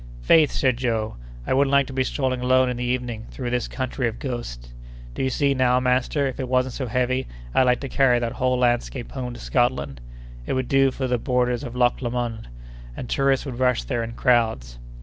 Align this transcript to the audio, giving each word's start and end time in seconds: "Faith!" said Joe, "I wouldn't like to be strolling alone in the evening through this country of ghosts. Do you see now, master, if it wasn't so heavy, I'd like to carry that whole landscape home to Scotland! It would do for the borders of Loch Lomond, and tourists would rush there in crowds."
"Faith!" 0.23 0.49
said 0.51 0.77
Joe, 0.77 1.17
"I 1.45 1.53
wouldn't 1.53 1.71
like 1.71 1.85
to 1.85 1.93
be 1.93 2.03
strolling 2.03 2.41
alone 2.41 2.69
in 2.71 2.77
the 2.77 2.83
evening 2.83 3.27
through 3.29 3.51
this 3.51 3.67
country 3.67 4.07
of 4.07 4.17
ghosts. 4.17 4.73
Do 5.13 5.21
you 5.21 5.29
see 5.29 5.53
now, 5.53 5.79
master, 5.79 6.25
if 6.25 6.39
it 6.39 6.49
wasn't 6.49 6.73
so 6.73 6.87
heavy, 6.87 7.27
I'd 7.53 7.65
like 7.67 7.81
to 7.81 7.87
carry 7.87 8.17
that 8.17 8.31
whole 8.31 8.57
landscape 8.57 9.11
home 9.11 9.35
to 9.35 9.39
Scotland! 9.39 10.01
It 10.47 10.53
would 10.53 10.67
do 10.69 10.89
for 10.89 11.05
the 11.05 11.19
borders 11.19 11.63
of 11.63 11.75
Loch 11.75 12.01
Lomond, 12.01 12.49
and 12.97 13.07
tourists 13.07 13.45
would 13.45 13.59
rush 13.59 13.83
there 13.83 14.03
in 14.03 14.13
crowds." 14.13 14.79